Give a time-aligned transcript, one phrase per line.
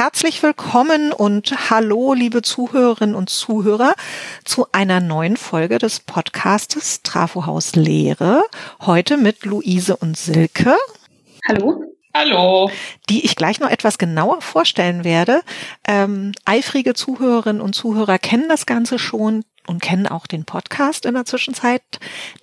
[0.00, 3.92] herzlich willkommen und hallo, liebe Zuhörerinnen und Zuhörer,
[4.46, 8.42] zu einer neuen Folge des Podcastes Trafohaus Lehre.
[8.80, 10.74] Heute mit Luise und Silke.
[11.46, 11.84] Hallo.
[12.14, 12.70] Hallo.
[13.10, 15.42] Die ich gleich noch etwas genauer vorstellen werde.
[15.86, 21.14] Ähm, eifrige Zuhörerinnen und Zuhörer kennen das Ganze schon und kennen auch den Podcast in
[21.14, 21.82] der Zwischenzeit.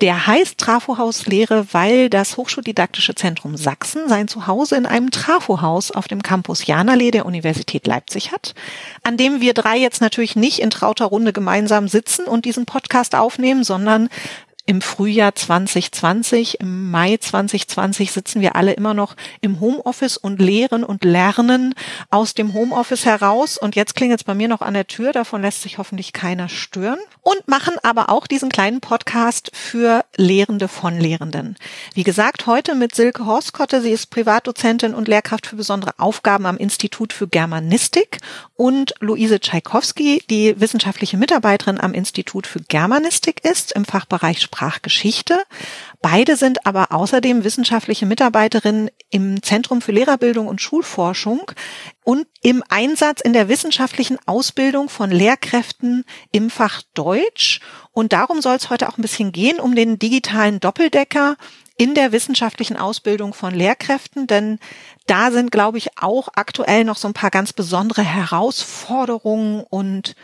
[0.01, 6.07] Der heißt Trafohaus Lehre, weil das Hochschuldidaktische Zentrum Sachsen sein Zuhause in einem Trafohaus auf
[6.07, 8.53] dem Campus Janalee der Universität Leipzig hat,
[9.03, 13.15] an dem wir drei jetzt natürlich nicht in trauter Runde gemeinsam sitzen und diesen Podcast
[13.15, 14.09] aufnehmen, sondern
[14.67, 20.83] im Frühjahr 2020, im Mai 2020 sitzen wir alle immer noch im Homeoffice und lehren
[20.83, 21.73] und lernen
[22.09, 23.57] aus dem Homeoffice heraus.
[23.57, 26.49] Und jetzt klingelt es bei mir noch an der Tür, davon lässt sich hoffentlich keiner
[26.49, 26.99] stören.
[27.21, 31.55] Und machen aber auch diesen kleinen Podcast für Lehrende von Lehrenden.
[31.93, 33.81] Wie gesagt, heute mit Silke Horskotte.
[33.81, 38.19] Sie ist Privatdozentin und Lehrkraft für besondere Aufgaben am Institut für Germanistik
[38.55, 45.37] und Luise Tschaikowski, die wissenschaftliche Mitarbeiterin am Institut für Germanistik ist im Fachbereich Sprachgeschichte.
[46.01, 51.51] Beide sind aber außerdem wissenschaftliche Mitarbeiterinnen im Zentrum für Lehrerbildung und Schulforschung
[52.03, 57.59] und im Einsatz in der wissenschaftlichen Ausbildung von Lehrkräften im Fach Deutsch.
[57.91, 61.37] Und darum soll es heute auch ein bisschen gehen, um den digitalen Doppeldecker
[61.77, 64.57] in der wissenschaftlichen Ausbildung von Lehrkräften, denn
[65.05, 70.15] da sind, glaube ich, auch aktuell noch so ein paar ganz besondere Herausforderungen und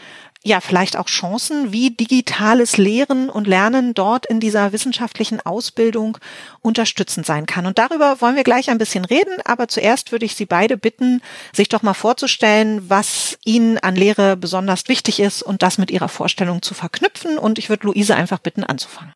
[0.45, 6.17] ja, vielleicht auch Chancen, wie digitales Lehren und Lernen dort in dieser wissenschaftlichen Ausbildung
[6.59, 7.65] unterstützend sein kann.
[7.65, 11.21] Und darüber wollen wir gleich ein bisschen reden, aber zuerst würde ich Sie beide bitten,
[11.53, 16.09] sich doch mal vorzustellen, was Ihnen an Lehre besonders wichtig ist und das mit Ihrer
[16.09, 17.37] Vorstellung zu verknüpfen.
[17.37, 19.13] Und ich würde Luise einfach bitten, anzufangen.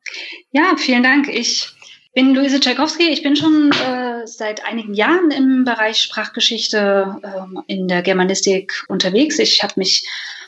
[0.51, 1.27] Ja, vielen Dank.
[1.27, 1.73] Ich
[2.13, 3.09] bin Luise Tchaikovsky.
[3.09, 9.39] Ich bin schon äh, seit einigen Jahren im Bereich Sprachgeschichte äh, in der Germanistik unterwegs.
[9.39, 10.07] Ich habe mich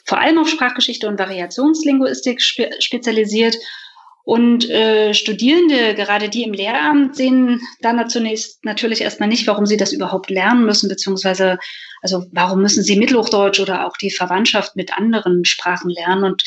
[0.09, 3.55] vor allem auf Sprachgeschichte und Variationslinguistik spe spezialisiert.
[4.23, 9.77] Und äh, Studierende, gerade die im Lehramt, sehen dann zunächst natürlich erstmal nicht, warum sie
[9.77, 11.57] das überhaupt lernen müssen, beziehungsweise
[12.01, 16.23] also warum müssen sie Mittelhochdeutsch oder auch die Verwandtschaft mit anderen Sprachen lernen.
[16.23, 16.43] Und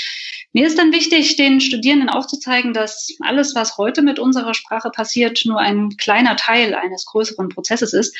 [0.53, 5.43] mir ist dann wichtig, den Studierenden aufzuzeigen, dass alles, was heute mit unserer Sprache passiert,
[5.47, 8.17] nur ein kleiner Teil eines größeren Prozesses ist.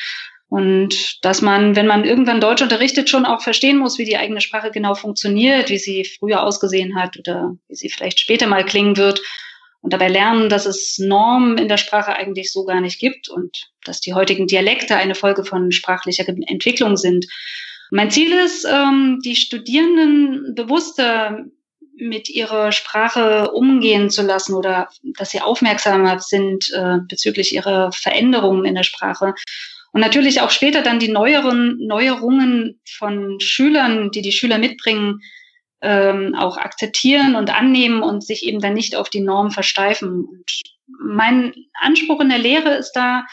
[0.49, 4.41] Und dass man, wenn man irgendwann Deutsch unterrichtet, schon auch verstehen muss, wie die eigene
[4.41, 8.97] Sprache genau funktioniert, wie sie früher ausgesehen hat oder wie sie vielleicht später mal klingen
[8.97, 9.23] wird.
[9.81, 13.71] Und dabei lernen, dass es Normen in der Sprache eigentlich so gar nicht gibt und
[13.85, 17.27] dass die heutigen Dialekte eine Folge von sprachlicher Entwicklung sind.
[17.91, 21.47] Mein Ziel ist, ähm, die Studierenden bewusster
[22.09, 28.65] mit ihrer Sprache umgehen zu lassen oder dass sie aufmerksamer sind äh, bezüglich ihrer Veränderungen
[28.65, 29.35] in der Sprache.
[29.93, 35.21] Und natürlich auch später dann die neueren Neuerungen von Schülern, die die Schüler mitbringen,
[35.83, 40.25] ähm, auch akzeptieren und annehmen und sich eben dann nicht auf die Norm versteifen.
[40.25, 43.25] Und mein Anspruch in der Lehre ist da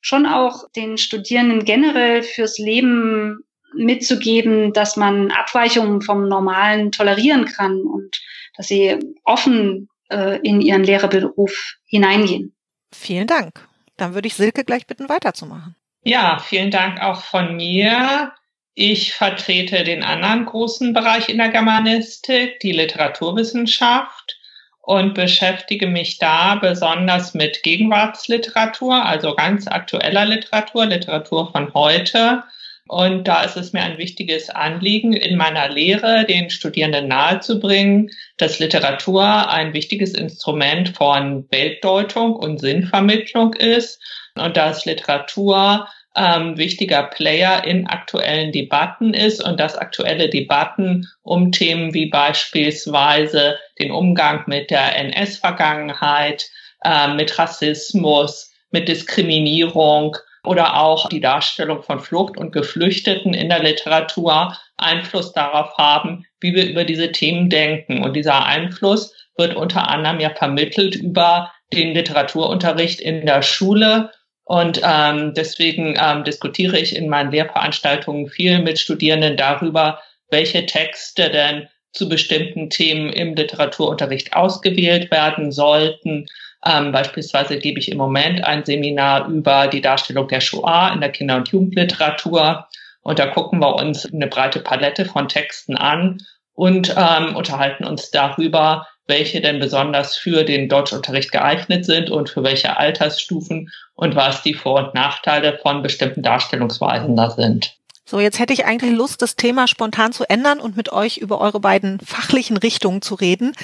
[0.00, 3.44] schon auch den Studierenden generell fürs Leben
[3.74, 8.20] mitzugeben, dass man Abweichungen vom Normalen tolerieren kann und
[8.56, 12.54] dass sie offen äh, in ihren Lehrerberuf hineingehen.
[12.92, 13.66] Vielen Dank.
[13.96, 15.76] Dann würde ich Silke gleich bitten, weiterzumachen.
[16.02, 18.32] Ja, vielen Dank auch von mir.
[18.74, 24.38] Ich vertrete den anderen großen Bereich in der Germanistik, die Literaturwissenschaft
[24.80, 32.42] und beschäftige mich da besonders mit Gegenwartsliteratur, also ganz aktueller Literatur, Literatur von heute
[32.88, 38.58] und da ist es mir ein wichtiges Anliegen, in meiner Lehre den Studierenden nahezubringen, dass
[38.58, 44.02] Literatur ein wichtiges Instrument von Weltdeutung und Sinnvermittlung ist
[44.34, 51.52] und dass Literatur ähm, wichtiger Player in aktuellen Debatten ist und dass aktuelle Debatten um
[51.52, 56.50] Themen wie beispielsweise den Umgang mit der NS-Vergangenheit,
[56.84, 63.62] äh, mit Rassismus, mit Diskriminierung oder auch die Darstellung von Flucht und Geflüchteten in der
[63.62, 68.02] Literatur Einfluss darauf haben, wie wir über diese Themen denken.
[68.02, 74.10] Und dieser Einfluss wird unter anderem ja vermittelt über den Literaturunterricht in der Schule.
[74.44, 81.30] Und ähm, deswegen ähm, diskutiere ich in meinen Lehrveranstaltungen viel mit Studierenden darüber, welche Texte
[81.30, 86.26] denn zu bestimmten Themen im Literaturunterricht ausgewählt werden sollten
[86.64, 91.10] ähm, beispielsweise gebe ich im Moment ein Seminar über die Darstellung der Shoah in der
[91.10, 92.68] Kinder- und Jugendliteratur.
[93.02, 96.18] Und da gucken wir uns eine breite Palette von Texten an
[96.54, 102.44] und ähm, unterhalten uns darüber, welche denn besonders für den Deutschunterricht geeignet sind und für
[102.44, 107.76] welche Altersstufen und was die Vor- und Nachteile von bestimmten Darstellungsweisen da sind.
[108.12, 111.40] So, jetzt hätte ich eigentlich Lust, das Thema spontan zu ändern und mit euch über
[111.40, 113.54] eure beiden fachlichen Richtungen zu reden.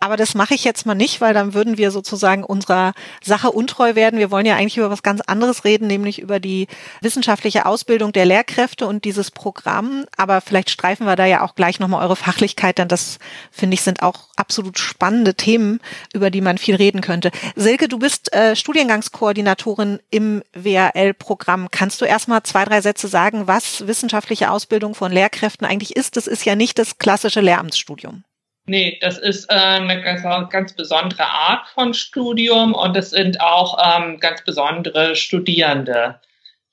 [0.00, 3.96] Aber das mache ich jetzt mal nicht, weil dann würden wir sozusagen unserer Sache untreu
[3.96, 4.18] werden.
[4.18, 6.68] Wir wollen ja eigentlich über was ganz anderes reden, nämlich über die
[7.02, 10.06] wissenschaftliche Ausbildung der Lehrkräfte und dieses Programm.
[10.16, 13.18] Aber vielleicht streifen wir da ja auch gleich nochmal eure Fachlichkeit, denn das
[13.50, 15.80] finde ich sind auch absolut spannende Themen,
[16.14, 17.30] über die man viel reden könnte.
[17.56, 21.68] Silke, du bist äh, Studiengangskoordinatorin im WRL-Programm.
[21.70, 26.16] Kannst du erstmal zwei, drei Sätze sagen, was wissenschaftliche Ausbildung von Lehrkräften eigentlich ist.
[26.16, 28.22] Das ist ja nicht das klassische Lehramtsstudium.
[28.66, 33.76] Nee, das ist äh, eine ganz, ganz, besondere Art von Studium und es sind auch
[33.82, 36.20] ähm, ganz besondere Studierende.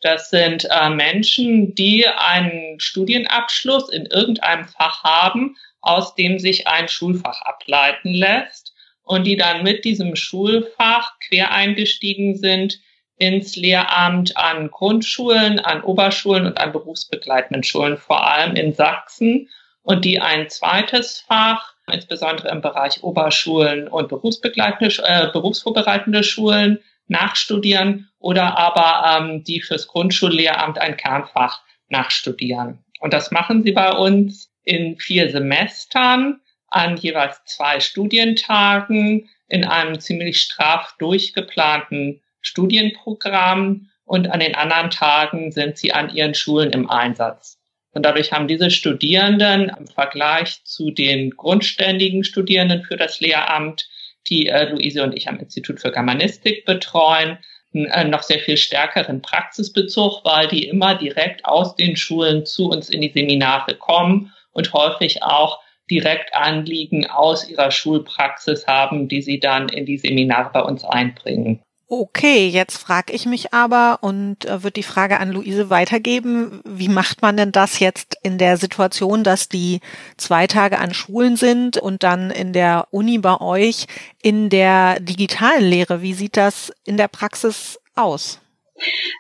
[0.02, 6.88] Das sind äh, Menschen, die einen Studienabschluss in irgendeinem Fach haben, aus dem sich ein
[6.90, 12.80] Schulfach ableiten lässt und die dann mit diesem Schulfach quer eingestiegen sind
[13.18, 19.50] ins Lehramt an Grundschulen, an Oberschulen und an berufsbegleitenden Schulen, vor allem in Sachsen,
[19.84, 28.10] und die ein zweites Fach, insbesondere im Bereich Oberschulen und berufsbegleitende, äh, berufsvorbereitende Schulen, nachstudieren
[28.18, 32.84] oder aber ähm, die fürs Grundschullehramt ein Kernfach nachstudieren.
[33.00, 40.00] Und das machen sie bei uns in vier Semestern an jeweils zwei Studientagen in einem
[40.00, 46.90] ziemlich straff durchgeplanten Studienprogramm und an den anderen Tagen sind sie an ihren Schulen im
[46.90, 47.58] Einsatz.
[47.92, 53.88] Und dadurch haben diese Studierenden im Vergleich zu den grundständigen Studierenden für das Lehramt,
[54.28, 57.40] die äh, Luise und ich am Institut für Germanistik betreuen,
[57.74, 62.90] äh, noch sehr viel stärkeren Praxisbezug, weil die immer direkt aus den Schulen zu uns
[62.90, 69.40] in die Seminare kommen und häufig auch direkt Anliegen aus ihrer Schulpraxis haben, die sie
[69.40, 71.62] dann in die Seminare bei uns einbringen.
[71.88, 76.90] Okay, jetzt frage ich mich aber und äh, wird die Frage an Luise weitergeben, wie
[76.90, 79.82] macht man denn das jetzt in der Situation, dass die
[80.18, 83.86] zwei Tage an Schulen sind und dann in der Uni bei euch
[84.24, 86.02] in der digitalen Lehre?
[86.02, 88.40] Wie sieht das in der Praxis aus?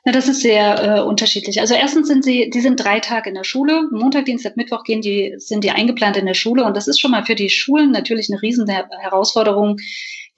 [0.03, 1.61] Na, das ist sehr äh, unterschiedlich.
[1.61, 3.87] Also erstens sind sie, die sind drei Tage in der Schule.
[3.91, 7.11] Montag, Dienstag, Mittwoch gehen die, sind die eingeplant in der Schule und das ist schon
[7.11, 9.77] mal für die Schulen natürlich eine riesen Herausforderung,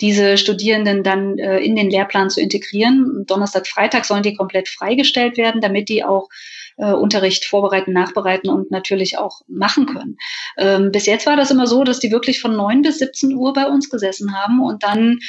[0.01, 3.25] diese Studierenden dann äh, in den Lehrplan zu integrieren.
[3.25, 6.29] Donnerstag, Freitag sollen die komplett freigestellt werden, damit die auch
[6.77, 10.17] äh, Unterricht vorbereiten, nachbereiten und natürlich auch machen können.
[10.57, 13.53] Ähm, bis jetzt war das immer so, dass die wirklich von neun bis 17 Uhr
[13.53, 15.19] bei uns gesessen haben und dann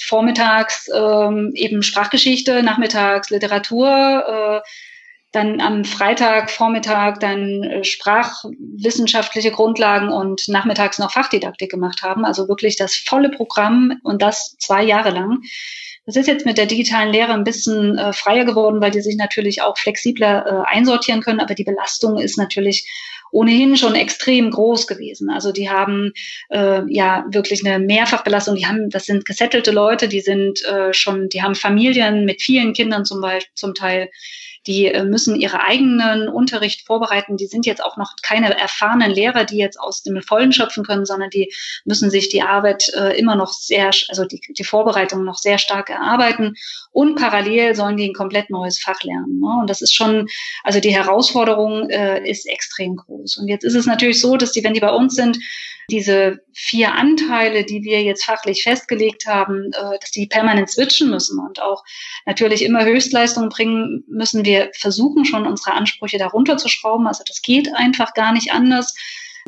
[0.00, 4.68] vormittags ähm, eben Sprachgeschichte, nachmittags Literatur, äh,
[5.32, 12.24] dann am Freitag Vormittag dann äh, sprachwissenschaftliche Grundlagen und nachmittags noch Fachdidaktik gemacht haben.
[12.24, 15.40] Also wirklich das volle Programm und das zwei Jahre lang.
[16.06, 19.16] Das ist jetzt mit der digitalen Lehre ein bisschen äh, freier geworden, weil die sich
[19.16, 22.88] natürlich auch flexibler äh, einsortieren können, aber die Belastung ist natürlich
[23.30, 25.28] ohnehin schon extrem groß gewesen.
[25.28, 26.12] Also die haben
[26.48, 28.56] äh, ja wirklich eine Mehrfachbelastung.
[28.56, 32.72] Die haben, das sind gesettelte Leute, die sind äh, schon, die haben Familien mit vielen
[32.72, 34.08] Kindern zum Beispiel, zum Teil
[34.66, 37.36] die äh, müssen ihre eigenen Unterricht vorbereiten.
[37.36, 41.06] Die sind jetzt auch noch keine erfahrenen Lehrer, die jetzt aus dem Vollen schöpfen können,
[41.06, 41.52] sondern die
[41.84, 45.90] müssen sich die Arbeit äh, immer noch sehr, also die, die Vorbereitung noch sehr stark
[45.90, 46.54] erarbeiten.
[46.90, 49.40] Und parallel sollen die ein komplett neues Fach lernen.
[49.40, 49.60] Ne?
[49.60, 50.28] Und das ist schon,
[50.64, 53.38] also die Herausforderung äh, ist extrem groß.
[53.38, 55.38] Und jetzt ist es natürlich so, dass die, wenn die bei uns sind,
[55.90, 61.62] diese vier Anteile, die wir jetzt fachlich festgelegt haben, dass die permanent switchen müssen und
[61.62, 61.82] auch
[62.26, 67.06] natürlich immer Höchstleistungen bringen, müssen wir versuchen, schon unsere Ansprüche darunter zu schrauben.
[67.06, 68.94] Also das geht einfach gar nicht anders.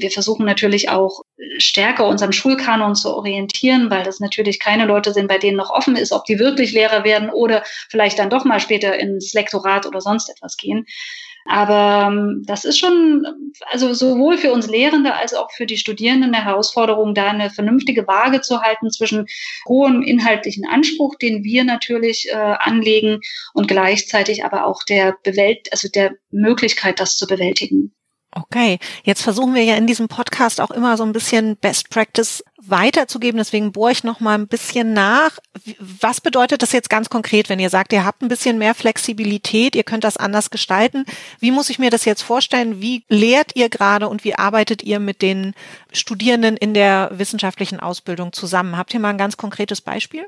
[0.00, 1.23] Wir versuchen natürlich auch
[1.59, 5.97] stärker unseren Schulkanon zu orientieren, weil das natürlich keine Leute sind, bei denen noch offen
[5.97, 10.00] ist, ob die wirklich Lehrer werden oder vielleicht dann doch mal später ins Lektorat oder
[10.00, 10.87] sonst etwas gehen.
[11.50, 13.26] Aber ähm, das ist schon,
[13.73, 18.07] also sowohl für uns Lehrende als auch für die Studierenden eine Herausforderung, da eine vernünftige
[18.07, 19.26] Waage zu halten zwischen
[19.66, 23.19] hohem inhaltlichen Anspruch, den wir natürlich äh, anlegen,
[23.52, 27.92] und gleichzeitig aber auch der Bewält also der Möglichkeit, das zu bewältigen.
[28.33, 32.45] Okay, jetzt versuchen wir ja in diesem Podcast auch immer so ein bisschen Best Practice
[32.63, 33.39] weiterzugeben.
[33.39, 35.39] Deswegen bohre ich noch mal ein bisschen nach.
[35.81, 39.75] Was bedeutet das jetzt ganz konkret, wenn ihr sagt, ihr habt ein bisschen mehr Flexibilität,
[39.75, 41.07] ihr könnt das anders gestalten?
[41.41, 42.81] Wie muss ich mir das jetzt vorstellen?
[42.81, 45.55] Wie lehrt ihr gerade und wie arbeitet ihr mit den
[45.93, 48.77] Studierenden in der wissenschaftlichen Ausbildung zusammen?
[48.77, 50.27] Habt ihr mal ein ganz konkretes Beispiel?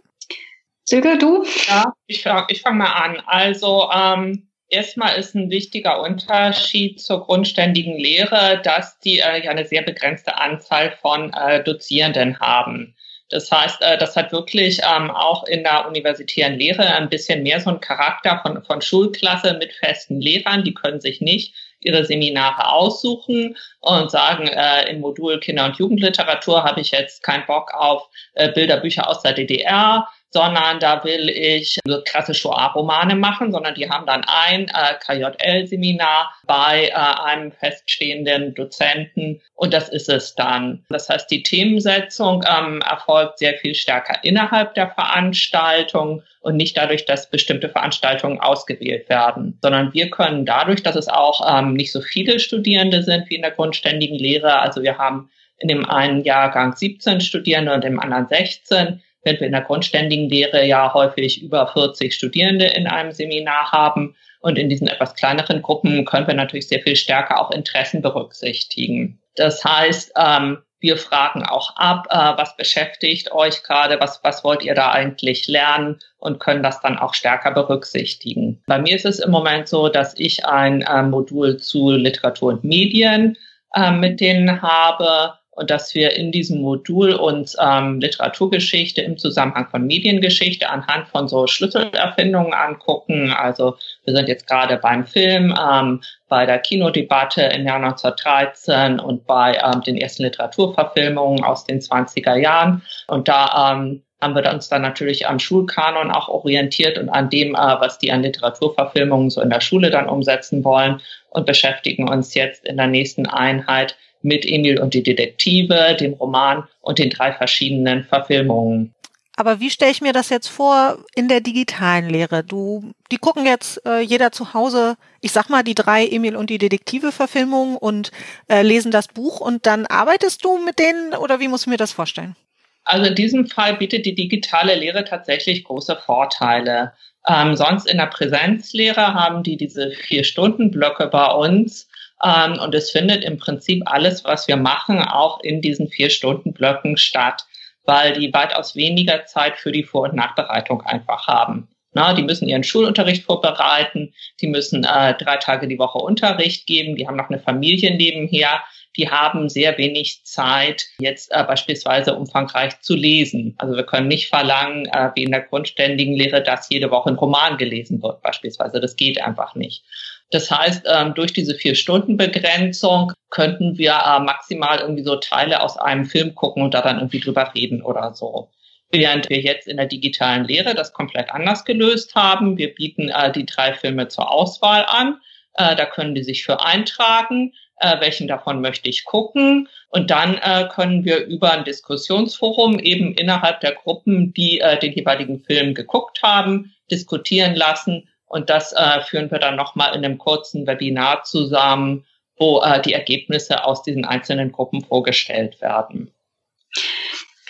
[0.85, 1.45] Silke, du?
[1.69, 3.23] Ja, ich, ich fange mal an.
[3.27, 9.67] Also ähm, Erstmal ist ein wichtiger Unterschied zur grundständigen Lehre, dass die äh, ja eine
[9.67, 12.95] sehr begrenzte Anzahl von äh, Dozierenden haben.
[13.29, 17.61] Das heißt, äh, das hat wirklich ähm, auch in der universitären Lehre ein bisschen mehr
[17.61, 20.65] so einen Charakter von, von Schulklasse mit festen Lehrern.
[20.65, 26.65] Die können sich nicht ihre Seminare aussuchen und sagen, äh, im Modul Kinder- und Jugendliteratur
[26.65, 31.79] habe ich jetzt keinen Bock auf äh, Bilderbücher aus der DDR, sondern da will ich
[31.87, 38.55] so krasse Shoah-Romane machen, sondern die haben dann ein äh, KJL-Seminar bei äh, einem feststehenden
[38.55, 40.85] Dozenten und das ist es dann.
[40.89, 47.05] Das heißt, die Themensetzung ähm, erfolgt sehr viel stärker innerhalb der Veranstaltung und nicht dadurch,
[47.05, 52.01] dass bestimmte Veranstaltungen ausgewählt werden, sondern wir können dadurch, dass es auch ähm, nicht so
[52.01, 56.75] viele Studierende sind wie in der grundständigen Lehre, also wir haben in dem einen Jahrgang
[56.75, 61.67] 17 Studierende und im anderen 16, während wir in der grundständigen Lehre ja häufig über
[61.67, 64.17] 40 Studierende in einem Seminar haben.
[64.41, 69.21] Und in diesen etwas kleineren Gruppen können wir natürlich sehr viel stärker auch Interessen berücksichtigen.
[69.37, 74.65] Das heißt, ähm, wir fragen auch ab, äh, was beschäftigt euch gerade, was, was wollt
[74.65, 78.61] ihr da eigentlich lernen und können das dann auch stärker berücksichtigen.
[78.67, 82.65] Bei mir ist es im Moment so, dass ich ein äh, Modul zu Literatur und
[82.65, 83.39] Medien
[83.75, 89.69] äh, mit denen habe und dass wir in diesem Modul uns ähm, Literaturgeschichte im Zusammenhang
[89.69, 93.31] von Mediengeschichte anhand von so Schlüsselerfindungen angucken.
[93.31, 99.27] Also wir sind jetzt gerade beim Film, ähm, bei der Kinodebatte im Jahr 1913 und
[99.27, 102.83] bei ähm, den ersten Literaturverfilmungen aus den 20er Jahren.
[103.07, 107.55] Und da ähm, haben wir uns dann natürlich am Schulkanon auch orientiert und an dem,
[107.55, 112.33] äh, was die an Literaturverfilmungen so in der Schule dann umsetzen wollen und beschäftigen uns
[112.33, 117.33] jetzt in der nächsten Einheit mit Emil und die Detektive, dem Roman und den drei
[117.33, 118.95] verschiedenen Verfilmungen.
[119.37, 122.45] Aber wie stelle ich mir das jetzt vor in der digitalen Lehre?
[122.45, 126.51] Du, die gucken jetzt äh, jeder zu Hause, ich sag mal, die drei Emil und
[126.51, 128.13] die Detektive-Verfilmungen und
[128.49, 131.79] äh, lesen das Buch und dann arbeitest du mit denen oder wie muss ich mir
[131.79, 132.37] das vorstellen?
[132.85, 136.93] Also in diesem Fall bietet die digitale Lehre tatsächlich große Vorteile.
[137.27, 141.89] Ähm, sonst in der Präsenzlehre haben die diese vier Stunden Blöcke bei uns
[142.25, 146.53] ähm, und es findet im Prinzip alles, was wir machen, auch in diesen vier Stunden
[146.53, 147.45] Blöcken statt,
[147.85, 151.69] weil die weitaus weniger Zeit für die Vor- und Nachbereitung einfach haben.
[151.95, 156.97] Na, die müssen ihren Schulunterricht vorbereiten, die müssen äh, drei Tage die Woche Unterricht geben,
[156.97, 158.63] die haben noch eine Familie nebenher,
[158.97, 163.55] die haben sehr wenig Zeit, jetzt äh, beispielsweise umfangreich zu lesen.
[163.59, 167.17] Also wir können nicht verlangen, äh, wie in der grundständigen Lehre, dass jede Woche ein
[167.17, 168.81] Roman gelesen wird, beispielsweise.
[168.81, 169.85] Das geht einfach nicht.
[170.33, 176.07] Das heißt, ähm, durch diese Vier-Stunden-Begrenzung könnten wir äh, maximal irgendwie so Teile aus einem
[176.07, 178.51] Film gucken und da dann irgendwie drüber reden oder so.
[178.91, 182.57] Während wir jetzt in der digitalen Lehre das komplett anders gelöst haben.
[182.57, 185.21] Wir bieten äh, die drei Filme zur Auswahl an.
[185.55, 187.53] Äh, da können die sich für eintragen.
[187.99, 189.69] Welchen davon möchte ich gucken?
[189.89, 195.75] Und dann können wir über ein Diskussionsforum eben innerhalb der Gruppen, die den jeweiligen Film
[195.75, 201.23] geguckt haben, diskutieren lassen und das äh, führen wir dann nochmal in einem kurzen Webinar
[201.25, 202.07] zusammen,
[202.39, 206.11] wo äh, die Ergebnisse aus diesen einzelnen Gruppen vorgestellt werden.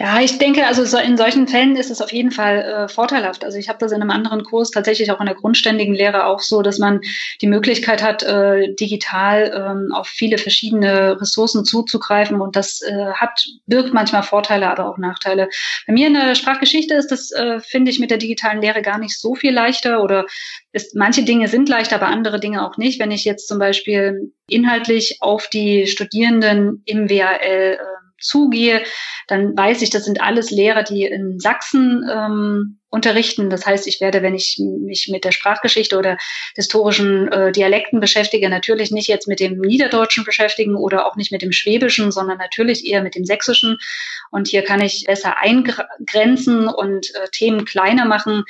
[0.02, 3.44] Ja, ich denke, also so in solchen Fällen ist es auf jeden Fall äh, vorteilhaft.
[3.44, 6.40] Also ich habe das in einem anderen Kurs tatsächlich auch in der grundständigen Lehre auch
[6.40, 7.02] so, dass man
[7.40, 13.44] die Möglichkeit hat, äh, digital ähm, auf viele verschiedene Ressourcen zuzugreifen und das äh, hat
[13.66, 15.48] birgt manchmal Vorteile, aber auch Nachteile.
[15.86, 18.98] Bei mir in der Sprachgeschichte ist das, äh, finde ich, mit der digitalen Lehre gar
[18.98, 20.26] nicht so viel leichter oder
[20.72, 22.98] ist, manche Dinge sind leichter, aber andere Dinge auch nicht.
[22.98, 27.76] Wenn ich jetzt zum Beispiel inhaltlich auf die Studierenden im WAL äh,
[28.22, 28.82] zugehe,
[29.28, 33.50] dann weiß ich, das sind alles Lehrer, die in Sachsen ähm, unterrichten.
[33.50, 36.18] Das heißt, ich werde, wenn ich mich mit der Sprachgeschichte oder
[36.54, 41.42] historischen äh, Dialekten beschäftige, natürlich nicht jetzt mit dem Niederdeutschen beschäftigen oder auch nicht mit
[41.42, 43.78] dem Schwäbischen, sondern natürlich eher mit dem Sächsischen.
[44.30, 48.44] Und hier kann ich besser eingrenzen und äh, Themen kleiner machen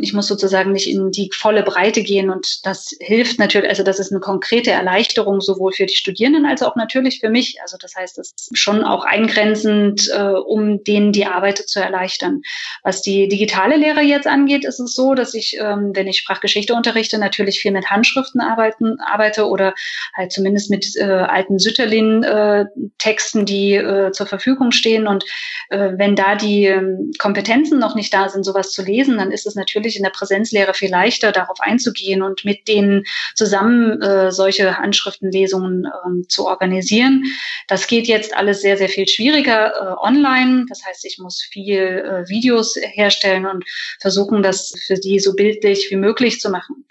[0.00, 4.00] ich muss sozusagen nicht in die volle Breite gehen und das hilft natürlich, also das
[4.00, 7.60] ist eine konkrete Erleichterung sowohl für die Studierenden als auch natürlich für mich.
[7.62, 12.42] Also das heißt, das ist schon auch eingrenzend, äh, um denen die Arbeit zu erleichtern.
[12.82, 16.74] Was die digitale Lehre jetzt angeht, ist es so, dass ich, ähm, wenn ich Sprachgeschichte
[16.74, 19.74] unterrichte, natürlich viel mit Handschriften arbeiten, arbeite oder
[20.14, 25.06] halt zumindest mit äh, alten Sütterlin-Texten, äh, die zur Verfügung stehen.
[25.06, 25.24] Und
[25.70, 26.82] wenn da die äh,
[27.18, 30.10] Kompetenzen noch nicht da sind, sowas zu lesen, dann ist es es natürlich in der
[30.10, 33.04] Präsenzlehre viel leichter, darauf einzugehen und mit denen
[33.34, 37.24] zusammen äh, solche Handschriftenlesungen äh, zu organisieren.
[37.68, 40.66] Das geht jetzt alles sehr, sehr viel schwieriger äh, online.
[40.68, 43.64] Das heißt, ich muss viel äh, Videos herstellen und
[44.00, 46.84] versuchen, das für die so bildlich wie möglich zu machen.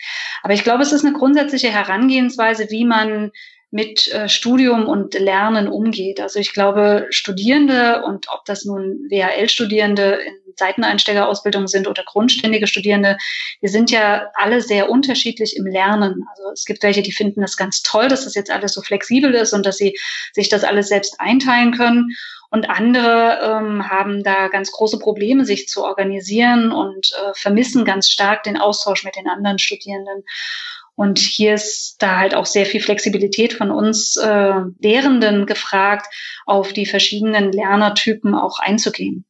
[0.43, 3.31] Aber ich glaube, es ist eine grundsätzliche Herangehensweise, wie man
[3.71, 6.19] mit äh, Studium und Lernen umgeht.
[6.19, 13.17] Also ich glaube, Studierende und ob das nun WHL-Studierende in Seiteneinsteigerausbildung sind oder grundständige Studierende,
[13.61, 16.25] wir sind ja alle sehr unterschiedlich im Lernen.
[16.31, 19.33] Also es gibt welche, die finden das ganz toll, dass das jetzt alles so flexibel
[19.33, 19.97] ist und dass sie
[20.33, 22.09] sich das alles selbst einteilen können.
[22.53, 28.09] Und andere ähm, haben da ganz große Probleme, sich zu organisieren und äh, vermissen ganz
[28.09, 30.25] stark den Austausch mit den anderen Studierenden.
[31.01, 36.05] Und hier ist da halt auch sehr viel Flexibilität von uns äh, Lehrenden gefragt,
[36.45, 39.25] auf die verschiedenen Lernertypen auch einzugehen.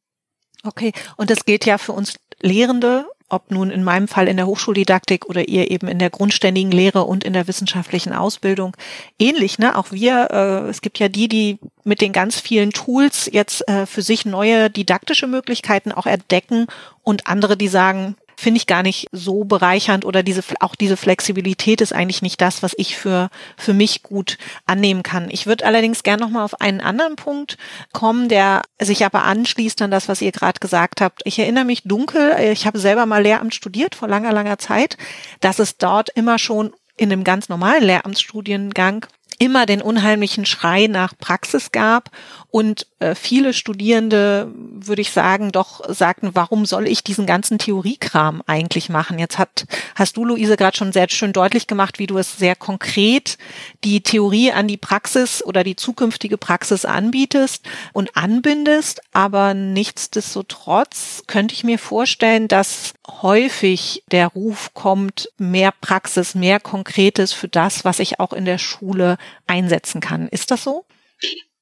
[0.64, 4.46] Okay, und das gilt ja für uns Lehrende, ob nun in meinem Fall in der
[4.46, 8.76] Hochschuldidaktik oder ihr eben in der grundständigen Lehre und in der wissenschaftlichen Ausbildung
[9.18, 9.58] ähnlich.
[9.58, 9.74] Ne?
[9.74, 13.86] Auch wir, äh, es gibt ja die, die mit den ganz vielen Tools jetzt äh,
[13.86, 16.66] für sich neue didaktische Möglichkeiten auch entdecken
[17.02, 21.80] und andere, die sagen, finde ich gar nicht so bereichernd oder diese, auch diese Flexibilität
[21.80, 25.28] ist eigentlich nicht das, was ich für, für mich gut annehmen kann.
[25.30, 27.56] Ich würde allerdings gerne nochmal auf einen anderen Punkt
[27.92, 31.22] kommen, der sich aber anschließt an das, was ihr gerade gesagt habt.
[31.24, 34.96] Ich erinnere mich dunkel, ich habe selber mal Lehramt studiert vor langer, langer Zeit,
[35.40, 39.06] dass es dort immer schon in einem ganz normalen Lehramtsstudiengang
[39.38, 42.10] immer den unheimlichen Schrei nach Praxis gab
[42.52, 48.42] und äh, viele Studierende, würde ich sagen, doch sagten, warum soll ich diesen ganzen Theoriekram
[48.46, 49.18] eigentlich machen?
[49.18, 52.54] Jetzt hat, hast du, Luise, gerade schon sehr schön deutlich gemacht, wie du es sehr
[52.54, 53.38] konkret
[53.84, 59.00] die Theorie an die Praxis oder die zukünftige Praxis anbietest und anbindest.
[59.12, 67.32] Aber nichtsdestotrotz könnte ich mir vorstellen, dass häufig der Ruf kommt, mehr Praxis, mehr Konkretes
[67.32, 69.16] für das, was ich auch in der Schule
[69.46, 70.28] einsetzen kann.
[70.28, 70.84] Ist das so?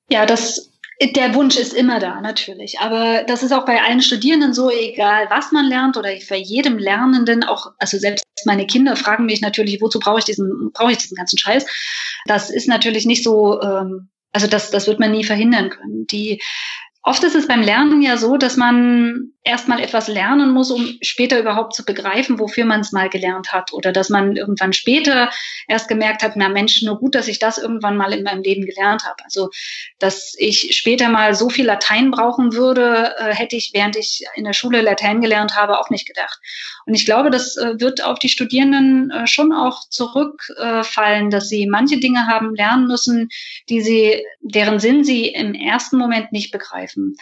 [0.08, 0.70] Ja, das
[1.02, 2.78] der Wunsch ist immer da, natürlich.
[2.80, 6.78] Aber das ist auch bei allen Studierenden so, egal was man lernt oder bei jedem
[6.78, 10.98] Lernenden auch, also selbst meine Kinder fragen mich natürlich, wozu brauche ich diesen, brauche ich
[10.98, 11.64] diesen ganzen Scheiß?
[12.26, 16.06] Das ist natürlich nicht so, ähm, also das, das wird man nie verhindern können.
[16.06, 16.40] Die
[17.02, 21.40] Oft ist es beim Lernen ja so, dass man erstmal etwas lernen muss, um später
[21.40, 23.72] überhaupt zu begreifen, wofür man es mal gelernt hat.
[23.72, 25.30] Oder dass man irgendwann später
[25.66, 28.66] erst gemerkt hat, na Mensch, nur gut, dass ich das irgendwann mal in meinem Leben
[28.66, 29.24] gelernt habe.
[29.24, 29.48] Also,
[29.98, 34.44] dass ich später mal so viel Latein brauchen würde, äh, hätte ich, während ich in
[34.44, 36.38] der Schule Latein gelernt habe, auch nicht gedacht.
[36.90, 41.68] Und ich glaube, das äh, wird auf die Studierenden äh, schon auch zurückfallen, dass sie
[41.68, 43.28] manche Dinge haben lernen müssen,
[43.68, 47.16] die sie, deren Sinn sie im ersten Moment nicht begreifen greifen.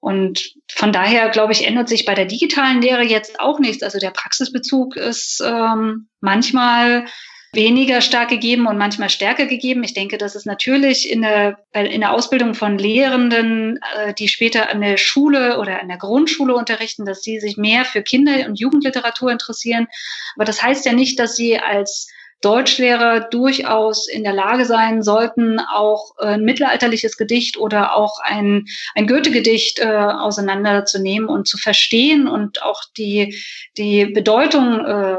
[0.00, 3.82] Und von daher, glaube ich, ändert sich bei der digitalen Lehre jetzt auch nichts.
[3.82, 7.06] Also der Praxisbezug ist ähm, manchmal
[7.56, 9.82] weniger stark gegeben und manchmal stärker gegeben.
[9.82, 14.70] Ich denke, dass es natürlich in der, in der Ausbildung von Lehrenden, äh, die später
[14.70, 18.60] an der Schule oder an der Grundschule unterrichten, dass sie sich mehr für Kinder- und
[18.60, 19.88] Jugendliteratur interessieren.
[20.36, 22.06] Aber das heißt ja nicht, dass sie als
[22.42, 29.06] Deutschlehrer durchaus in der Lage sein sollten, auch ein mittelalterliches Gedicht oder auch ein, ein
[29.06, 33.42] Goethe-Gedicht äh, auseinanderzunehmen und zu verstehen und auch die,
[33.78, 35.16] die Bedeutung äh,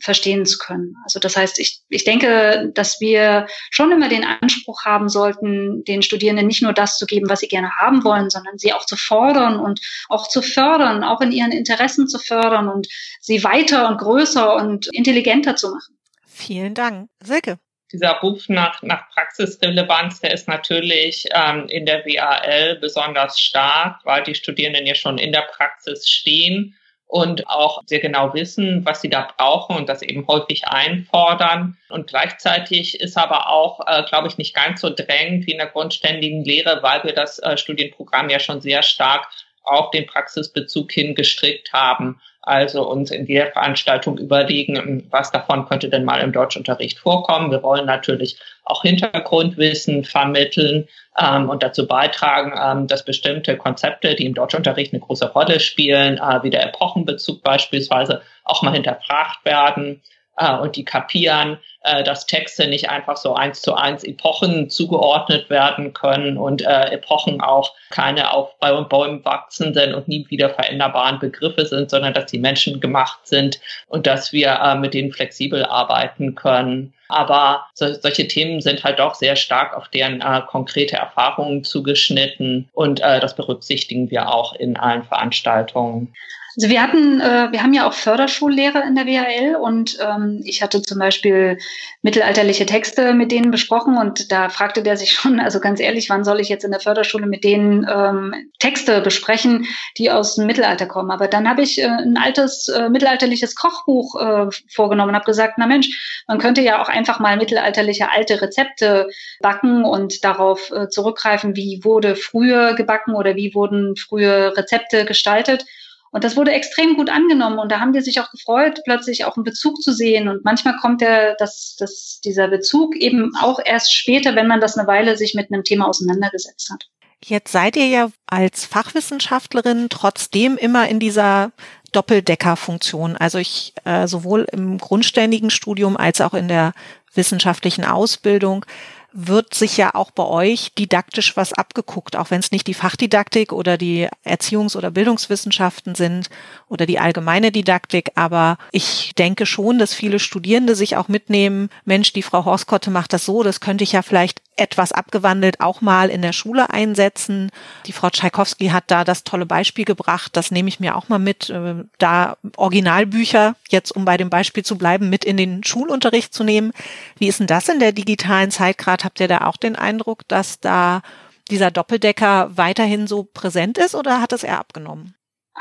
[0.00, 0.96] verstehen zu können.
[1.04, 6.02] Also das heißt, ich, ich denke, dass wir schon immer den Anspruch haben sollten, den
[6.02, 8.96] Studierenden nicht nur das zu geben, was sie gerne haben wollen, sondern sie auch zu
[8.96, 12.88] fordern und auch zu fördern, auch in ihren Interessen zu fördern und
[13.20, 15.96] sie weiter und größer und intelligenter zu machen.
[16.26, 17.08] Vielen Dank.
[17.22, 17.58] Silke.
[17.92, 24.22] Dieser Ruf nach, nach Praxisrelevanz, der ist natürlich ähm, in der WAL besonders stark, weil
[24.22, 26.76] die Studierenden ja schon in der Praxis stehen
[27.10, 31.76] und auch sehr genau wissen, was sie da brauchen und das eben häufig einfordern.
[31.88, 35.66] Und gleichzeitig ist aber auch, äh, glaube ich, nicht ganz so drängend wie in der
[35.66, 39.26] grundständigen Lehre, weil wir das äh, Studienprogramm ja schon sehr stark
[39.64, 45.88] auf den Praxisbezug hin gestrickt haben also uns in jeder Veranstaltung überlegen, was davon könnte
[45.88, 47.50] denn mal im Deutschunterricht vorkommen.
[47.50, 54.26] Wir wollen natürlich auch Hintergrundwissen vermitteln ähm, und dazu beitragen, ähm, dass bestimmte Konzepte, die
[54.26, 60.00] im Deutschunterricht eine große Rolle spielen, äh, wie der Epochenbezug beispielsweise, auch mal hinterfragt werden
[60.36, 65.48] äh, und die kapieren, äh, dass Texte nicht einfach so eins zu eins Epochen zugeordnet
[65.48, 71.64] werden können und äh, Epochen auch keine auf Bäumen wachsenden und nie wieder veränderbaren Begriffe
[71.64, 76.34] sind, sondern dass die Menschen gemacht sind und dass wir äh, mit denen flexibel arbeiten
[76.34, 76.92] können.
[77.08, 82.68] Aber so, solche Themen sind halt doch sehr stark auf deren äh, konkrete Erfahrungen zugeschnitten
[82.72, 86.12] und äh, das berücksichtigen wir auch in allen Veranstaltungen.
[86.56, 90.62] Also wir hatten, äh, wir haben ja auch Förderschullehrer in der WHL und ähm, ich
[90.62, 91.58] hatte zum Beispiel
[92.02, 96.24] mittelalterliche Texte mit denen besprochen und da fragte der sich schon, also ganz ehrlich, wann
[96.24, 100.86] soll ich jetzt in der Förderschule mit denen ähm, Texte besprechen, die aus dem Mittelalter
[100.86, 101.12] kommen?
[101.12, 105.54] Aber dann habe ich äh, ein altes äh, mittelalterliches Kochbuch äh, vorgenommen und habe gesagt,
[105.56, 109.08] na Mensch, man könnte ja auch einfach mal mittelalterliche alte Rezepte
[109.40, 115.64] backen und darauf äh, zurückgreifen, wie wurde früher gebacken oder wie wurden frühe Rezepte gestaltet.
[116.12, 119.36] Und das wurde extrem gut angenommen und da haben die sich auch gefreut, plötzlich auch
[119.36, 120.28] einen Bezug zu sehen.
[120.28, 124.76] Und manchmal kommt der, das, das, dieser Bezug eben auch erst später, wenn man das
[124.76, 126.88] eine Weile sich mit einem Thema auseinandergesetzt hat.
[127.24, 131.52] Jetzt seid ihr ja als Fachwissenschaftlerin trotzdem immer in dieser
[131.92, 133.16] Doppeldeckerfunktion.
[133.16, 136.72] Also ich äh, sowohl im grundständigen Studium als auch in der
[137.14, 138.64] wissenschaftlichen Ausbildung
[139.12, 143.52] wird sich ja auch bei euch didaktisch was abgeguckt, auch wenn es nicht die Fachdidaktik
[143.52, 146.30] oder die Erziehungs- oder Bildungswissenschaften sind
[146.68, 148.12] oder die allgemeine Didaktik.
[148.14, 153.12] Aber ich denke schon, dass viele Studierende sich auch mitnehmen, Mensch, die Frau Horskotte macht
[153.12, 157.50] das so, das könnte ich ja vielleicht etwas abgewandelt auch mal in der Schule einsetzen.
[157.86, 160.36] Die Frau Tschaikowski hat da das tolle Beispiel gebracht.
[160.36, 164.64] Das nehme ich mir auch mal mit, äh, da Originalbücher, jetzt um bei dem Beispiel
[164.64, 166.72] zu bleiben, mit in den Schulunterricht zu nehmen.
[167.18, 169.04] Wie ist denn das in der digitalen Zeit gerade?
[169.04, 171.02] Habt ihr da auch den Eindruck, dass da
[171.50, 175.14] dieser Doppeldecker weiterhin so präsent ist oder hat es eher abgenommen?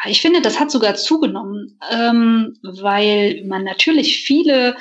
[0.06, 4.78] Ich finde, das hat sogar zugenommen, ähm, weil man natürlich viele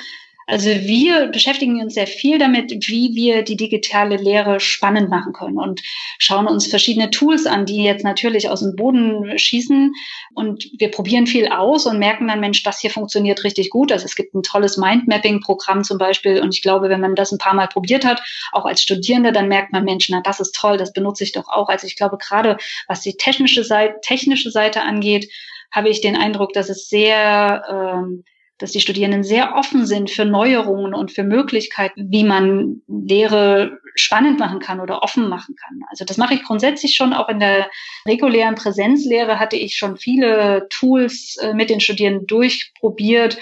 [0.49, 5.59] also wir beschäftigen uns sehr viel damit, wie wir die digitale Lehre spannend machen können
[5.59, 5.83] und
[6.17, 9.93] schauen uns verschiedene Tools an, die jetzt natürlich aus dem Boden schießen.
[10.33, 13.91] Und wir probieren viel aus und merken dann, Mensch, das hier funktioniert richtig gut.
[13.91, 16.41] Also es gibt ein tolles Mindmapping-Programm zum Beispiel.
[16.41, 18.19] Und ich glaube, wenn man das ein paar Mal probiert hat,
[18.51, 21.47] auch als Studierende, dann merkt man, Mensch, na, das ist toll, das benutze ich doch
[21.47, 21.69] auch.
[21.69, 22.57] Also ich glaube, gerade
[22.87, 25.29] was die technische Seite, technische Seite angeht,
[25.71, 28.23] habe ich den Eindruck, dass es sehr ähm,
[28.59, 34.39] dass die Studierenden sehr offen sind für Neuerungen und für Möglichkeiten, wie man Lehre spannend
[34.39, 35.81] machen kann oder offen machen kann.
[35.89, 37.13] Also das mache ich grundsätzlich schon.
[37.13, 37.69] Auch in der
[38.05, 43.37] regulären Präsenzlehre hatte ich schon viele Tools äh, mit den Studierenden durchprobiert,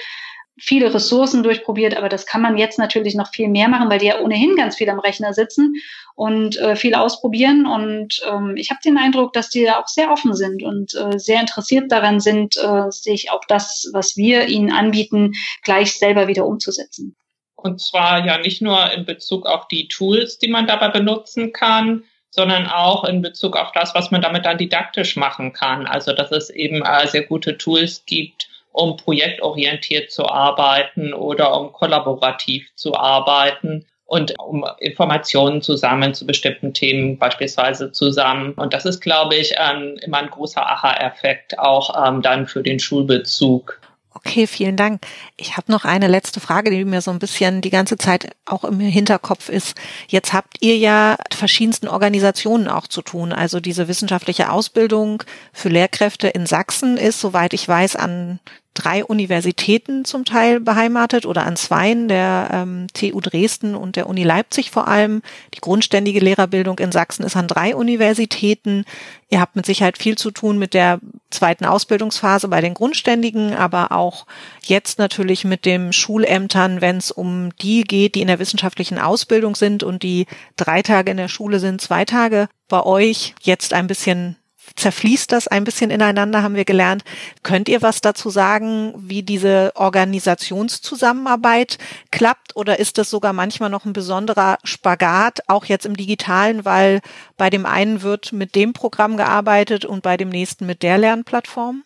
[0.59, 4.07] viele Ressourcen durchprobiert, aber das kann man jetzt natürlich noch viel mehr machen, weil die
[4.07, 5.75] ja ohnehin ganz viel am Rechner sitzen
[6.15, 7.67] und äh, viel ausprobieren.
[7.67, 11.19] Und ähm, ich habe den Eindruck, dass die da auch sehr offen sind und äh,
[11.19, 16.45] sehr interessiert daran sind, äh, sich auch das, was wir ihnen anbieten, gleich selber wieder
[16.45, 17.15] umzusetzen.
[17.55, 22.03] Und zwar ja nicht nur in Bezug auf die Tools, die man dabei benutzen kann,
[22.29, 25.85] sondern auch in Bezug auf das, was man damit dann didaktisch machen kann.
[25.85, 31.71] Also dass es eben äh, sehr gute Tools gibt, um projektorientiert zu arbeiten oder um
[31.73, 38.53] kollaborativ zu arbeiten und um Informationen zusammen zu bestimmten Themen beispielsweise zusammen.
[38.53, 42.79] Und das ist, glaube ich, ähm, immer ein großer Aha-Effekt auch ähm, dann für den
[42.79, 43.81] Schulbezug.
[44.17, 45.05] Okay, vielen Dank.
[45.35, 48.63] Ich habe noch eine letzte Frage, die mir so ein bisschen die ganze Zeit auch
[48.63, 49.75] im Hinterkopf ist.
[50.07, 53.31] Jetzt habt ihr ja verschiedensten Organisationen auch zu tun.
[53.31, 55.21] Also diese wissenschaftliche Ausbildung
[55.53, 58.39] für Lehrkräfte in Sachsen ist, soweit ich weiß, an
[58.77, 64.23] drei Universitäten zum Teil beheimatet oder an zweien, der ähm, TU Dresden und der Uni
[64.23, 65.23] Leipzig vor allem.
[65.55, 68.85] Die grundständige Lehrerbildung in Sachsen ist an drei Universitäten.
[69.29, 70.99] Ihr habt mit Sicherheit viel zu tun mit der
[71.31, 74.27] zweiten Ausbildungsphase bei den Grundständigen, aber auch
[74.61, 79.55] jetzt natürlich mit den Schulämtern, wenn es um die geht, die in der wissenschaftlichen Ausbildung
[79.55, 83.87] sind und die drei Tage in der Schule sind, zwei Tage bei euch jetzt ein
[83.87, 84.37] bisschen
[84.75, 87.03] zerfließt das ein bisschen ineinander, haben wir gelernt.
[87.43, 91.77] Könnt ihr was dazu sagen, wie diese Organisationszusammenarbeit
[92.11, 97.01] klappt oder ist das sogar manchmal noch ein besonderer Spagat, auch jetzt im digitalen, weil
[97.37, 101.83] bei dem einen wird mit dem Programm gearbeitet und bei dem nächsten mit der Lernplattform?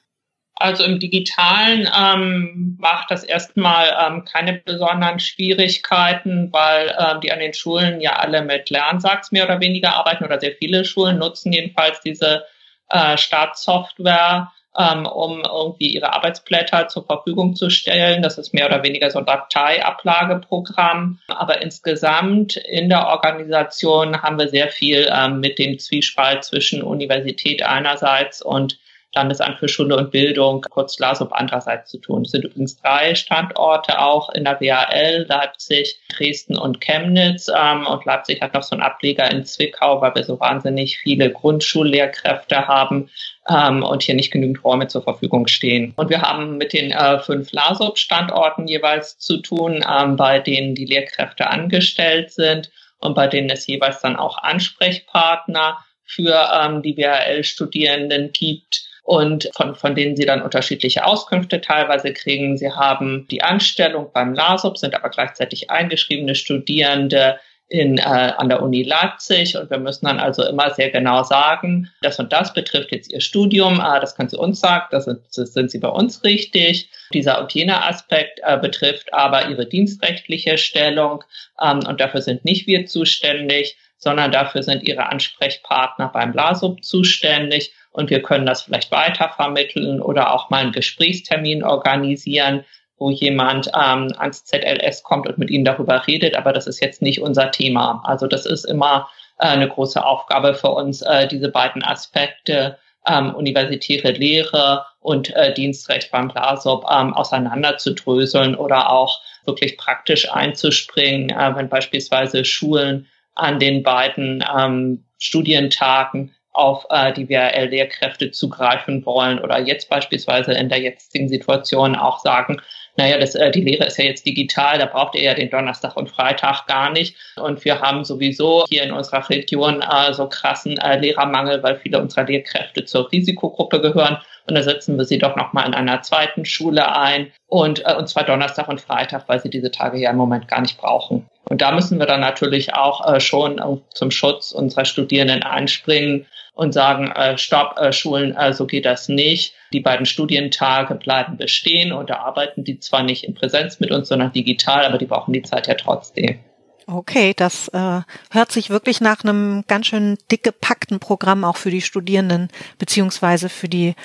[0.62, 7.40] Also im Digitalen ähm, macht das erstmal ähm, keine besonderen Schwierigkeiten, weil ähm, die an
[7.40, 11.52] den Schulen ja alle mit Lernsachs mehr oder weniger arbeiten oder sehr viele Schulen nutzen
[11.52, 12.46] jedenfalls diese
[12.92, 18.22] äh, Startsoftware, ähm, um irgendwie ihre Arbeitsblätter zur Verfügung zu stellen.
[18.22, 21.20] Das ist mehr oder weniger so ein Dateiablageprogramm.
[21.28, 27.64] Aber insgesamt in der Organisation haben wir sehr viel ähm, mit dem Zwiespalt zwischen Universität
[27.64, 28.78] einerseits und
[29.14, 32.22] Landesamt für Schule und Bildung, kurz LASUB andererseits zu tun.
[32.22, 37.50] Es sind übrigens drei Standorte auch in der WAL, Leipzig, Dresden und Chemnitz.
[37.54, 41.30] Ähm, und Leipzig hat noch so einen Ableger in Zwickau, weil wir so wahnsinnig viele
[41.30, 43.10] Grundschullehrkräfte haben
[43.50, 45.92] ähm, und hier nicht genügend Räume zur Verfügung stehen.
[45.98, 50.86] Und wir haben mit den äh, fünf LASUB-Standorten jeweils zu tun, ähm, bei denen die
[50.86, 58.91] Lehrkräfte angestellt sind und bei denen es jeweils dann auch Ansprechpartner für die WHL-Studierenden gibt
[59.04, 62.58] und von, von denen sie dann unterschiedliche Auskünfte teilweise kriegen.
[62.58, 67.40] Sie haben die Anstellung beim LASUB, sind aber gleichzeitig eingeschriebene Studierende
[67.72, 71.90] in, äh, an der Uni Leipzig und wir müssen dann also immer sehr genau sagen,
[72.02, 75.22] das und das betrifft jetzt Ihr Studium, äh, das können Sie uns sagen, das sind,
[75.34, 76.90] das sind Sie bei uns richtig.
[77.14, 81.24] Dieser und jener Aspekt äh, betrifft aber Ihre dienstrechtliche Stellung
[81.62, 87.72] ähm, und dafür sind nicht wir zuständig, sondern dafür sind Ihre Ansprechpartner beim LASUB zuständig
[87.92, 92.64] und wir können das vielleicht weitervermitteln oder auch mal einen Gesprächstermin organisieren,
[92.98, 97.02] wo jemand ähm, ans ZLS kommt und mit ihnen darüber redet, aber das ist jetzt
[97.02, 98.02] nicht unser Thema.
[98.06, 102.78] Also das ist immer äh, eine große Aufgabe für uns, äh, diese beiden Aspekte
[103.08, 111.32] ähm, universitäre Lehre und äh, Dienstrecht beim BLASOB ähm, auseinanderzudröseln oder auch wirklich praktisch einzuspringen,
[111.32, 119.40] äh, wenn beispielsweise Schulen an den beiden ähm, Studientagen auf äh, die WRL-Lehrkräfte zugreifen wollen
[119.40, 122.62] oder jetzt beispielsweise in der jetzigen Situation auch sagen,
[122.98, 125.96] naja, das, äh, die Lehre ist ja jetzt digital, da braucht ihr ja den Donnerstag
[125.96, 127.16] und Freitag gar nicht.
[127.38, 132.02] Und wir haben sowieso hier in unserer Region äh, so krassen äh, Lehrermangel, weil viele
[132.02, 134.18] unserer Lehrkräfte zur Risikogruppe gehören.
[134.48, 137.32] Und da setzen wir sie doch nochmal in einer zweiten Schule ein.
[137.48, 140.62] Und, äh, und zwar Donnerstag und Freitag, weil sie diese Tage ja im Moment gar
[140.62, 141.30] nicht brauchen.
[141.46, 146.26] Und da müssen wir dann natürlich auch äh, schon äh, zum Schutz unserer Studierenden einspringen
[146.54, 149.54] und sagen, äh, stopp, äh, Schulen, äh, so geht das nicht.
[149.74, 154.10] Die beiden Studientage bleiben bestehen und da arbeiten die zwar nicht in Präsenz mit uns,
[154.10, 156.40] sondern digital, aber die brauchen die Zeit ja trotzdem.
[156.88, 161.72] Okay, das äh, hört sich wirklich nach einem ganz schön dick gepackten Programm auch für
[161.72, 163.96] die Studierenden beziehungsweise für die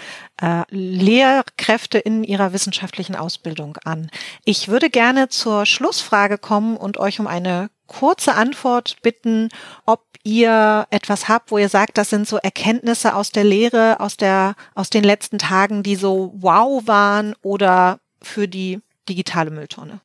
[0.40, 4.10] äh, Lehrkräfte in ihrer wissenschaftlichen Ausbildung an.
[4.44, 9.48] Ich würde gerne zur Schlussfrage kommen und euch um eine kurze Antwort bitten,
[9.86, 14.16] ob ihr etwas habt, wo ihr sagt, das sind so Erkenntnisse aus der Lehre, aus
[14.16, 20.00] der, aus den letzten Tagen, die so wow waren oder für die digitale Mülltonne?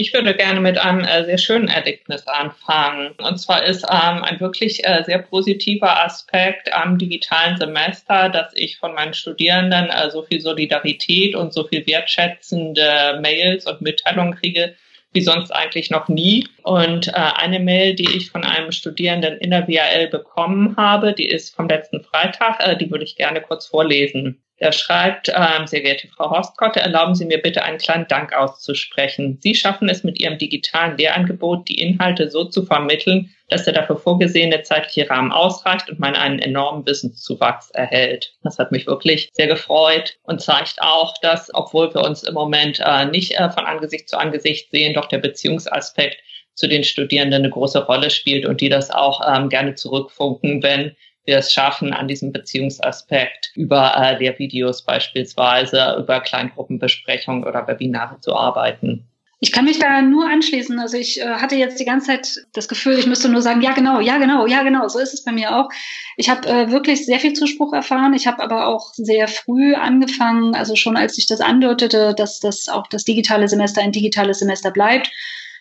[0.00, 3.16] Ich würde gerne mit einem äh, sehr schönen Erlebnis anfangen.
[3.18, 8.76] Und zwar ist ähm, ein wirklich äh, sehr positiver Aspekt am digitalen Semester, dass ich
[8.76, 14.76] von meinen Studierenden äh, so viel Solidarität und so viel wertschätzende Mails und Mitteilungen kriege,
[15.14, 16.46] wie sonst eigentlich noch nie.
[16.62, 21.26] Und äh, eine Mail, die ich von einem Studierenden in der BAL bekommen habe, die
[21.28, 24.40] ist vom letzten Freitag, äh, die würde ich gerne kurz vorlesen.
[24.60, 29.38] Er schreibt, ähm, sehr geehrte Frau Horstkotte, erlauben Sie mir bitte einen kleinen Dank auszusprechen.
[29.40, 33.96] Sie schaffen es mit Ihrem digitalen Lehrangebot, die Inhalte so zu vermitteln, dass der dafür
[33.96, 38.34] vorgesehene zeitliche Rahmen ausreicht und man einen enormen Wissenszuwachs erhält.
[38.42, 42.80] Das hat mich wirklich sehr gefreut und zeigt auch, dass, obwohl wir uns im Moment
[42.84, 46.18] äh, nicht äh, von Angesicht zu Angesicht sehen, doch der Beziehungsaspekt
[46.54, 50.96] zu den Studierenden eine große Rolle spielt und die das auch ähm, gerne zurückfunken, wenn
[51.28, 58.34] wir es schaffen, an diesem Beziehungsaspekt über äh, Lehrvideos beispielsweise, über Kleingruppenbesprechungen oder Webinare zu
[58.34, 59.04] arbeiten.
[59.40, 60.80] Ich kann mich da nur anschließen.
[60.80, 63.72] Also ich äh, hatte jetzt die ganze Zeit das Gefühl, ich müsste nur sagen, ja
[63.72, 64.88] genau, ja genau, ja genau.
[64.88, 65.68] So ist es bei mir auch.
[66.16, 68.14] Ich habe äh, wirklich sehr viel Zuspruch erfahren.
[68.14, 72.68] Ich habe aber auch sehr früh angefangen, also schon als ich das andeutete, dass das
[72.68, 75.10] auch das digitale Semester ein digitales Semester bleibt,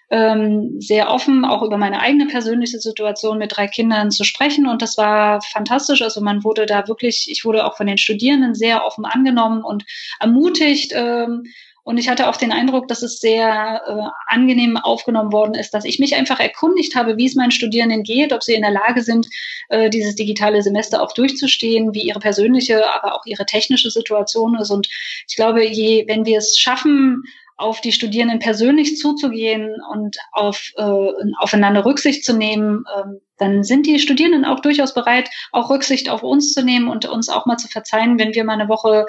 [0.10, 4.68] ähm, sehr offen, auch über meine eigene persönliche Situation mit drei Kindern zu sprechen.
[4.68, 6.02] Und das war fantastisch.
[6.02, 9.86] Also man wurde da wirklich, ich wurde auch von den Studierenden sehr offen angenommen und
[10.20, 10.94] ermutigt.
[10.96, 11.44] Ähm,
[11.84, 15.86] und ich hatte auch den Eindruck, dass es sehr äh, angenehm aufgenommen worden ist, dass
[15.86, 19.02] ich mich einfach erkundigt habe, wie es meinen Studierenden geht, ob sie in der Lage
[19.02, 19.28] sind,
[19.70, 24.70] äh, dieses digitale Semester auch durchzustehen, wie ihre persönliche, aber auch ihre technische Situation ist.
[24.70, 24.90] Und
[25.30, 27.24] ich glaube, je, wenn wir es schaffen,
[27.58, 33.86] auf die Studierenden persönlich zuzugehen und auf, äh, aufeinander Rücksicht zu nehmen, ähm, dann sind
[33.86, 37.58] die Studierenden auch durchaus bereit, auch Rücksicht auf uns zu nehmen und uns auch mal
[37.58, 39.06] zu verzeihen, wenn wir mal eine Woche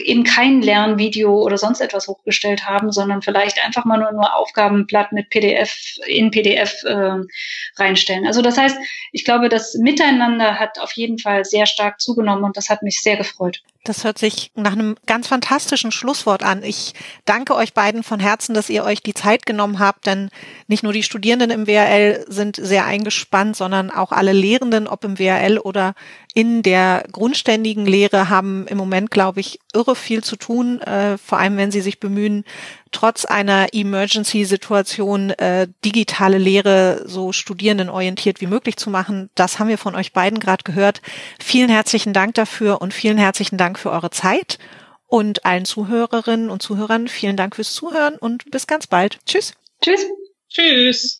[0.00, 5.12] eben kein Lernvideo oder sonst etwas hochgestellt haben, sondern vielleicht einfach mal nur, nur Aufgabenblatt
[5.12, 7.20] mit PDF in PDF äh,
[7.76, 8.26] reinstellen.
[8.26, 8.78] Also das heißt,
[9.12, 13.00] ich glaube, das Miteinander hat auf jeden Fall sehr stark zugenommen und das hat mich
[13.00, 13.62] sehr gefreut.
[13.86, 16.64] Das hört sich nach einem ganz fantastischen Schlusswort an.
[16.64, 16.92] Ich
[17.24, 20.30] danke euch beiden von Herzen, dass ihr euch die Zeit genommen habt, denn
[20.66, 25.18] nicht nur die Studierenden im WRL sind sehr eingespannt, sondern auch alle Lehrenden, ob im
[25.18, 25.94] WRL oder
[26.34, 31.38] in der grundständigen Lehre, haben im Moment, glaube ich, irre viel zu tun, äh, vor
[31.38, 32.44] allem wenn sie sich bemühen,
[32.92, 39.30] trotz einer Emergency-Situation äh, digitale Lehre so studierendenorientiert wie möglich zu machen.
[39.34, 41.02] Das haben wir von euch beiden gerade gehört.
[41.42, 44.60] Vielen herzlichen Dank dafür und vielen herzlichen Dank für eure Zeit.
[45.08, 49.18] Und allen Zuhörerinnen und Zuhörern vielen Dank fürs Zuhören und bis ganz bald.
[49.26, 49.54] Tschüss.
[49.82, 50.06] Tschüss.
[50.48, 51.14] Tschüss.